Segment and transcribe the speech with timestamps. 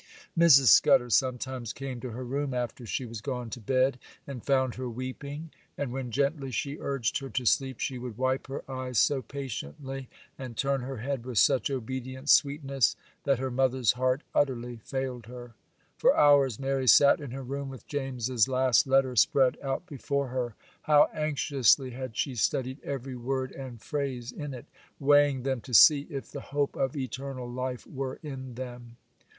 [0.35, 0.69] Mrs.
[0.69, 4.89] Scudder sometimes came to her room after she was gone to bed, and found her
[4.89, 9.21] weeping; and when gently she urged her to sleep, she would wipe her eyes so
[9.21, 10.09] patiently
[10.39, 12.95] and turn her head with such obedient sweetness,
[13.25, 15.53] that her mother's heart utterly failed her.
[15.97, 20.55] For hours Mary sat in her room with James's last letter spread out before her.
[20.81, 24.65] How anxiously had she studied every word and phrase in it,
[24.99, 28.97] weighing them to see if the hope of eternal life were in them!